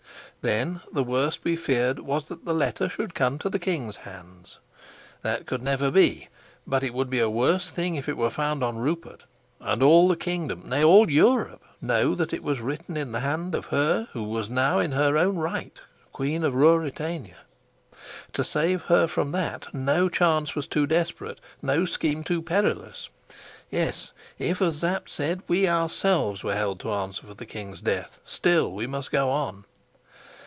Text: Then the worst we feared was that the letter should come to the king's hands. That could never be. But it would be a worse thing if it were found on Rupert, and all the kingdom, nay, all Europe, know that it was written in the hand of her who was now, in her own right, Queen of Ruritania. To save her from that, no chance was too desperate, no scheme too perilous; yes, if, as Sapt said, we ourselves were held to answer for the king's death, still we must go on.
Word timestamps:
Then 0.43 0.81
the 0.91 1.03
worst 1.03 1.41
we 1.43 1.55
feared 1.55 1.99
was 1.99 2.25
that 2.25 2.45
the 2.45 2.53
letter 2.55 2.89
should 2.89 3.13
come 3.13 3.37
to 3.37 3.47
the 3.47 3.59
king's 3.59 3.97
hands. 3.97 4.57
That 5.21 5.45
could 5.45 5.61
never 5.61 5.91
be. 5.91 6.29
But 6.65 6.81
it 6.81 6.95
would 6.95 7.11
be 7.11 7.19
a 7.19 7.29
worse 7.29 7.69
thing 7.69 7.93
if 7.93 8.09
it 8.09 8.17
were 8.17 8.31
found 8.31 8.63
on 8.63 8.79
Rupert, 8.79 9.25
and 9.59 9.83
all 9.83 10.07
the 10.07 10.15
kingdom, 10.15 10.63
nay, 10.67 10.83
all 10.83 11.11
Europe, 11.11 11.61
know 11.79 12.15
that 12.15 12.33
it 12.33 12.41
was 12.41 12.59
written 12.59 12.97
in 12.97 13.11
the 13.11 13.19
hand 13.19 13.53
of 13.53 13.67
her 13.67 14.07
who 14.13 14.23
was 14.23 14.49
now, 14.49 14.79
in 14.79 14.93
her 14.93 15.15
own 15.15 15.35
right, 15.35 15.79
Queen 16.11 16.43
of 16.43 16.55
Ruritania. 16.55 17.41
To 18.33 18.43
save 18.43 18.81
her 18.85 19.05
from 19.05 19.33
that, 19.33 19.71
no 19.75 20.09
chance 20.09 20.55
was 20.55 20.65
too 20.67 20.87
desperate, 20.87 21.39
no 21.61 21.85
scheme 21.85 22.23
too 22.23 22.41
perilous; 22.41 23.09
yes, 23.69 24.11
if, 24.39 24.59
as 24.59 24.79
Sapt 24.79 25.07
said, 25.11 25.43
we 25.47 25.67
ourselves 25.69 26.43
were 26.43 26.55
held 26.55 26.79
to 26.79 26.91
answer 26.91 27.27
for 27.27 27.35
the 27.35 27.45
king's 27.45 27.79
death, 27.81 28.17
still 28.25 28.71
we 28.71 28.87
must 28.87 29.11
go 29.11 29.29
on. 29.29 29.65